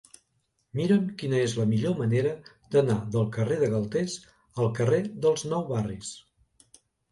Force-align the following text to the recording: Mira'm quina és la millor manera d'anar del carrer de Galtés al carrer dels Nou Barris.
Mira'm 0.77 1.03
quina 1.19 1.41
és 1.47 1.53
la 1.57 1.65
millor 1.73 1.93
manera 1.99 2.31
d'anar 2.77 2.97
del 3.17 3.29
carrer 3.37 3.59
de 3.65 3.71
Galtés 3.75 4.17
al 4.65 4.75
carrer 4.81 5.05
dels 5.29 5.49
Nou 5.55 5.65
Barris. 5.71 6.19